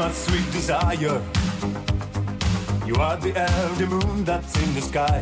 [0.00, 1.20] my sweet desire.
[2.86, 3.32] You are the
[3.80, 5.18] the moon that's in the sky.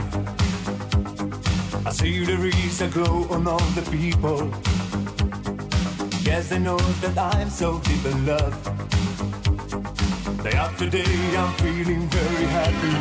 [1.85, 4.41] I see the rays that glow on all the people.
[6.29, 8.57] Yes, they know that I'm so deep in love.
[10.45, 12.95] Day after day, I'm feeling very happy.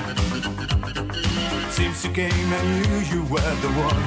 [1.78, 4.04] Since you came, I knew you were the one.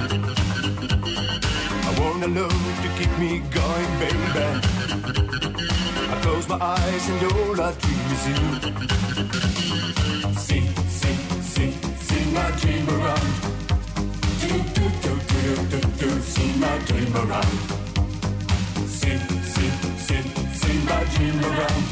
[1.89, 4.80] I want a love to keep me going, baby.
[6.41, 8.35] Close my eyes and all I dream is you.
[10.41, 13.31] See, see, see, see my dream around.
[14.41, 17.59] Do, do, do, do, do, do, see my dream around.
[18.87, 19.19] See,
[19.53, 19.71] see,
[20.07, 20.23] see,
[20.61, 21.85] see my dream around.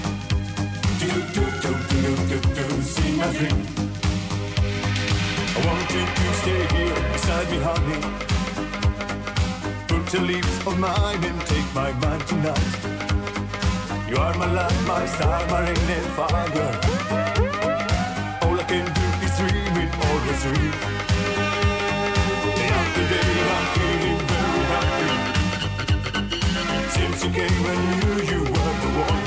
[0.99, 3.61] Do, do, do, do, do, do, see my dream.
[5.57, 8.01] I want you to stay here beside me, honey.
[9.89, 12.98] Put the lips on mine and take my mind tonight.
[14.09, 16.81] You are my light, my star, my rain and fire.
[18.43, 20.73] All I can do is dream it, always dream.
[22.57, 25.11] Day after day, I'm feeling very happy.
[26.95, 29.27] Since you came, I knew you were the one.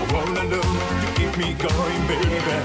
[0.00, 0.68] I wanna know
[1.02, 2.58] to keep me going, baby.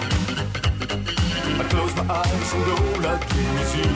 [1.59, 3.91] I close my eyes and all I dream is you.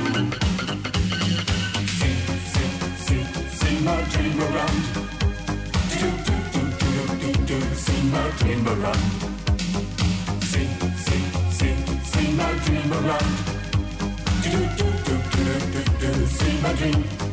[1.98, 2.18] See,
[2.52, 2.70] see,
[3.06, 3.24] see,
[3.58, 5.05] see my dream around.
[8.38, 8.66] Dream.
[10.42, 10.68] See,
[11.06, 13.36] see, see, see my dream around.
[14.44, 17.25] Do, do, do, do, do, do, do, see my dream.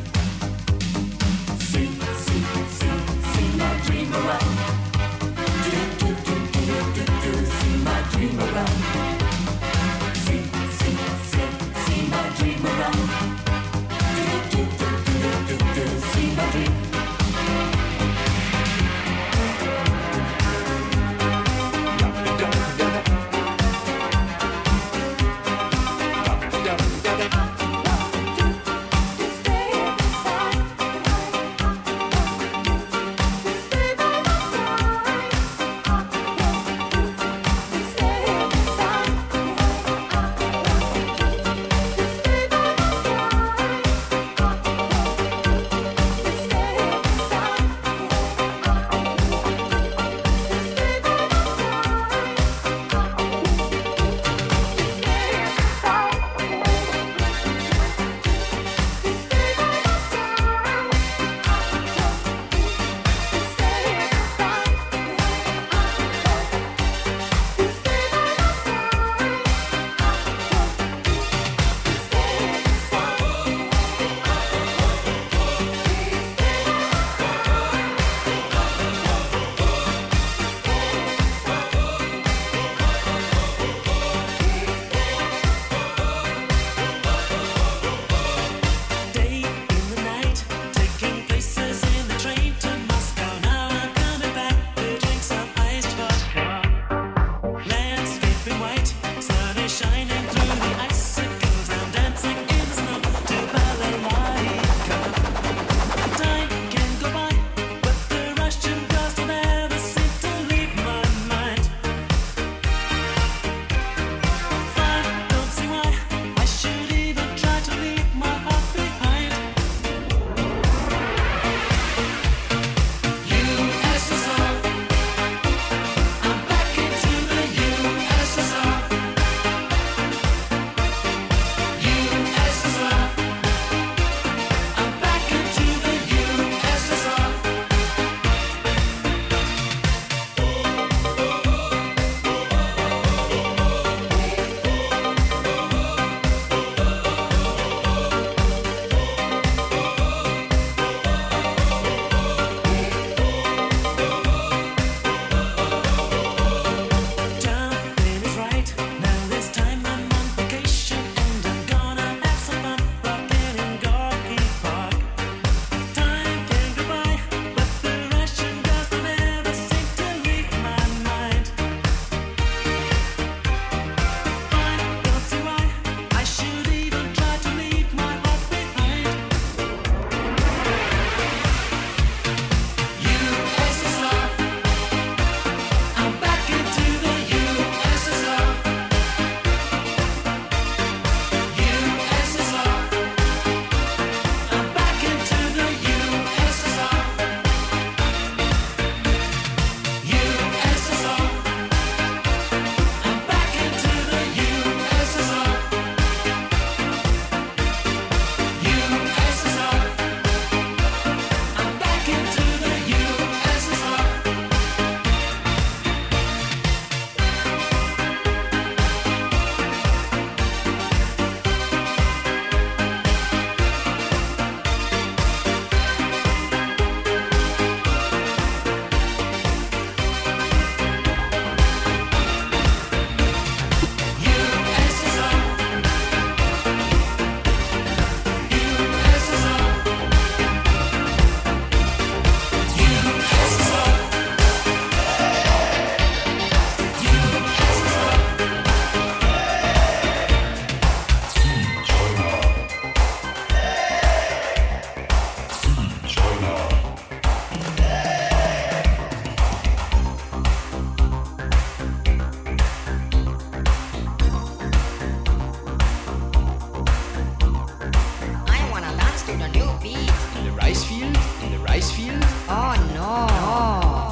[269.41, 270.11] a new beat.
[270.37, 271.17] In the rice field?
[271.43, 272.23] In the rice field?
[272.47, 273.27] Oh no.
[273.27, 274.02] no.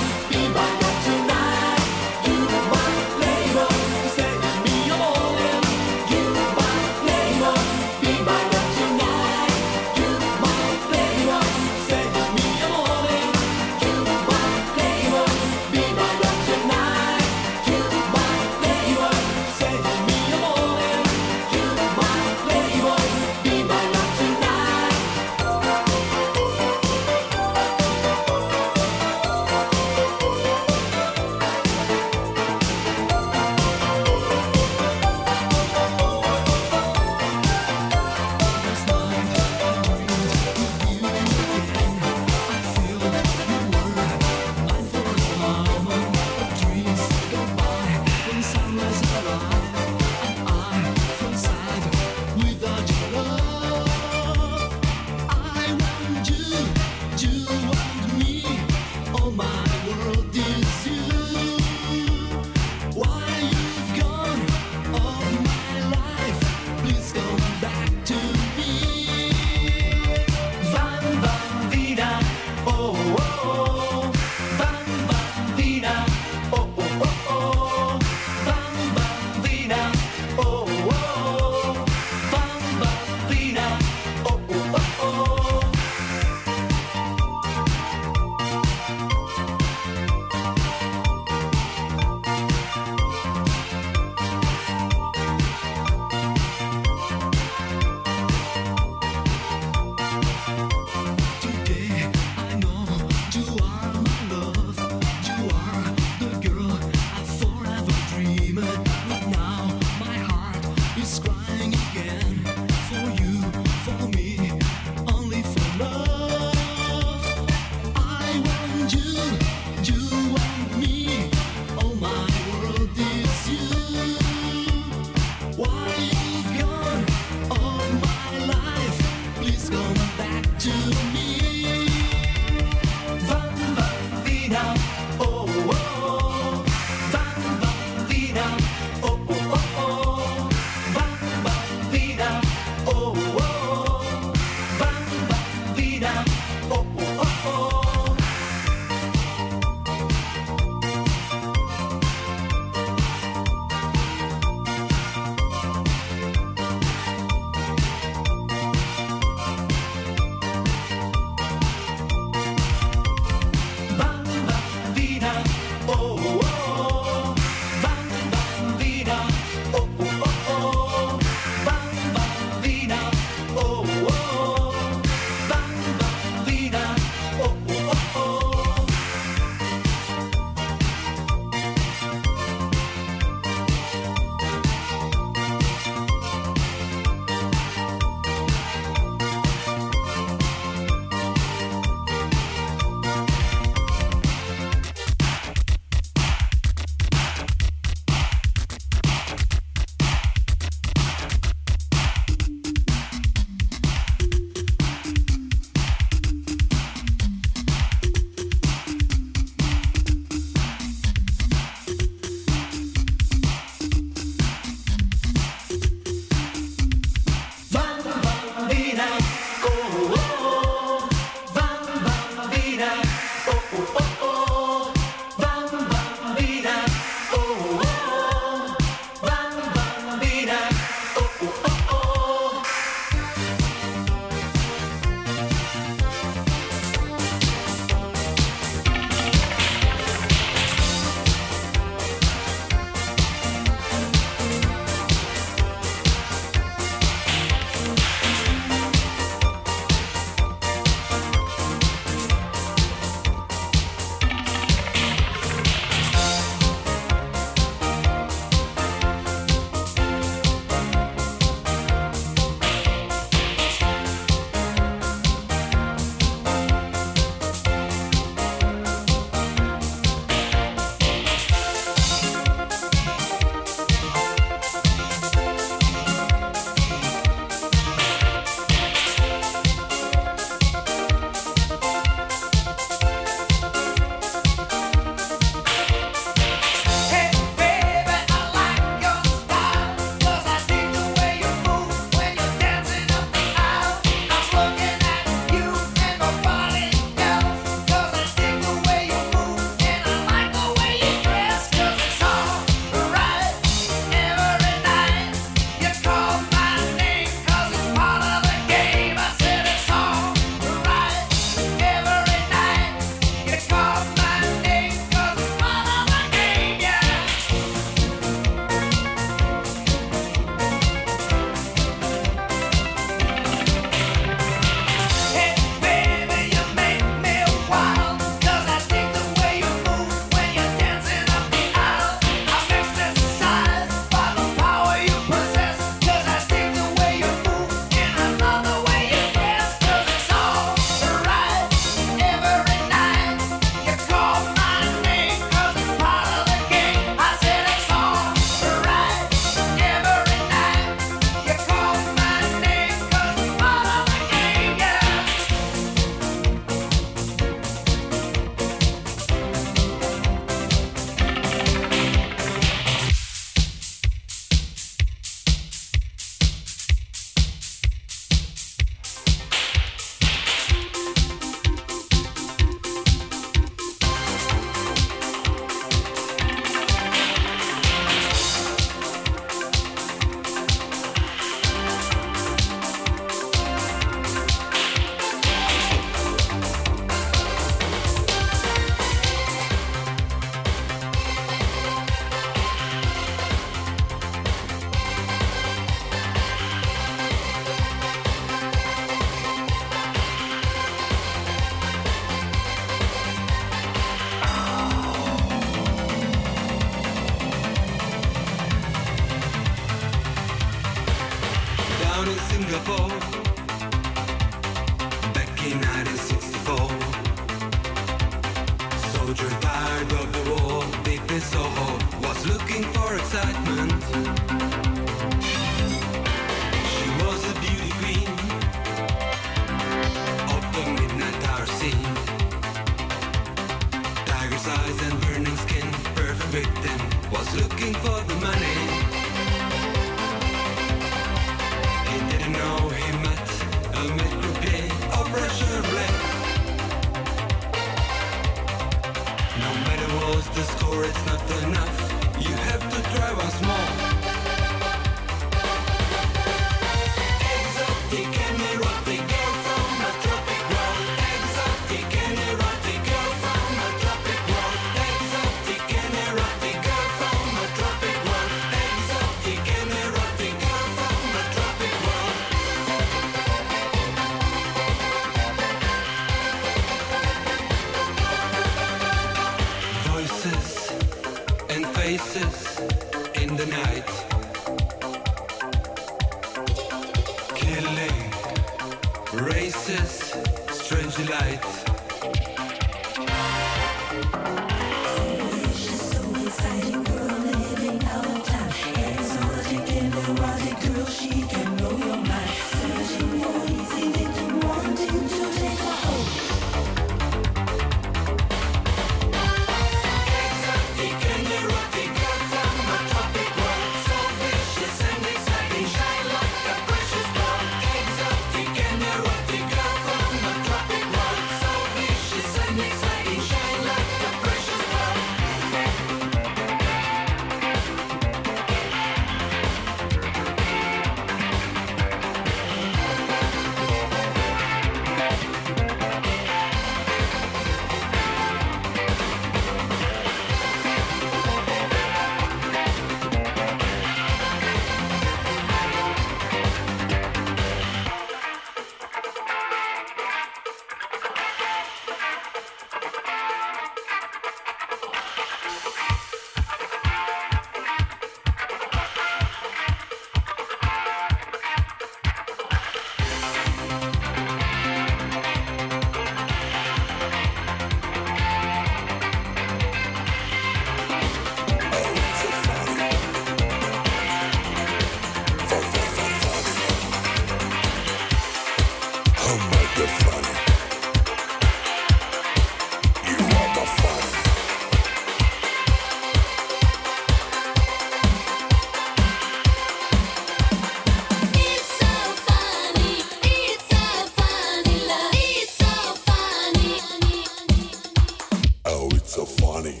[598.90, 600.00] Oh, it's so funny.